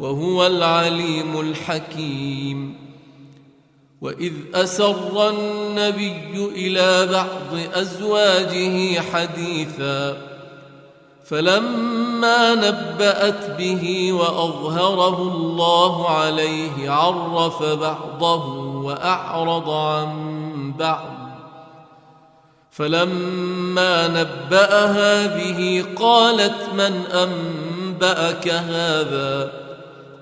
[0.00, 2.74] وهو العليم الحكيم
[4.00, 10.16] واذ اسر النبي الى بعض ازواجه حديثا
[11.24, 21.14] فلما نبات به واظهره الله عليه عرف بعضه واعرض عن بعض
[22.70, 29.63] فلما نباها به قالت من انباك هذا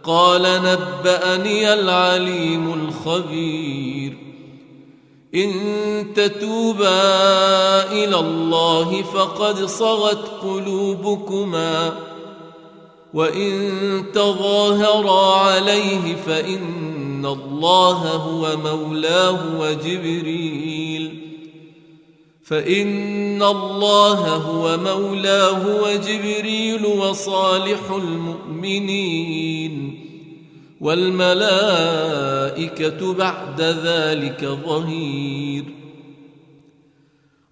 [0.05, 4.17] قال نبأني العليم الخبير
[5.35, 5.51] إن
[6.15, 7.03] تتوبا
[7.93, 11.93] إلى الله فقد صغت قلوبكما
[13.15, 20.72] وإن تظاهرا عليه فإن الله هو مولاه وجبريل
[22.43, 29.99] فإن الله هو مولاه وجبريل وصالح المؤمنين
[30.81, 35.65] والملائكة بعد ذلك ظهير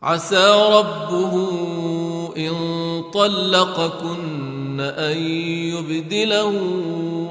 [0.02, 1.32] عسى ربه
[2.36, 6.52] إن طلقكن أن يبدله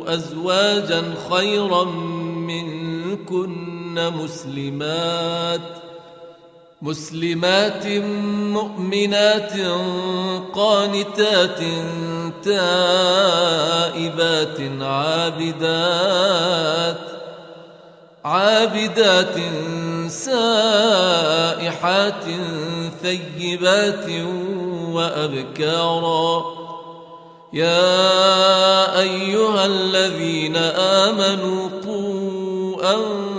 [0.08, 3.80] أزواجا خيرا منكن
[4.24, 5.89] مسلمات ۖ
[6.82, 7.88] مسلمات
[8.56, 9.52] مؤمنات
[10.54, 11.60] قانتات
[12.44, 16.98] تائبات عابدات
[18.26, 19.36] عابدات
[20.08, 22.24] سائحات
[23.02, 24.06] ثيبات
[24.90, 26.46] وأبكارا
[27.54, 28.10] يا
[29.00, 33.39] أيها الذين آمنوا قوا أنفسكم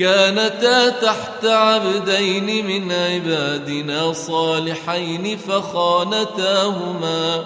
[0.00, 7.44] كانتا تحت عبدين من عبادنا صالحين فخانتاهما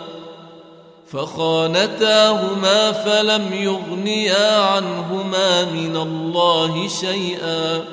[1.06, 7.84] فخانتاهما فلم يغنيا عنهما من الله شيئا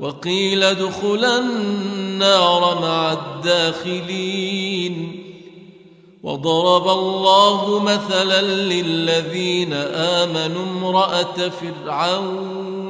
[0.00, 5.20] وقيل ادخلا النار مع الداخلين
[6.22, 12.89] وضرب الله مثلا للذين امنوا امراه فرعون